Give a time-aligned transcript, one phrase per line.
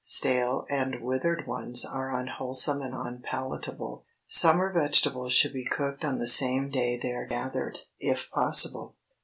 [0.03, 4.03] Stale and withered ones are unwholesome and unpalatable.
[4.25, 8.95] Summer vegetables should be cooked on the same day they are gathered, if possible.